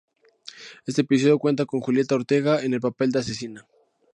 Este 0.87 1.01
episodio 1.01 1.37
cuenta 1.37 1.67
con 1.67 1.79
Julieta 1.79 2.15
Ortega, 2.15 2.63
en 2.63 2.73
el 2.73 2.79
papel 2.81 3.11
de 3.11 3.19
asesina. 3.19 3.67